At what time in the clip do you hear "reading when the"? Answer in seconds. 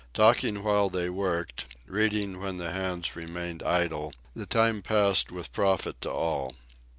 1.85-2.71